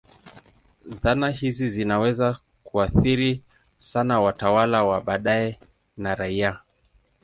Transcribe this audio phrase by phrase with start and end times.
[0.85, 3.43] Dhana hizi zinaweza kuathiri
[3.75, 5.59] sana watawala wa baadaye
[5.97, 6.61] na raia.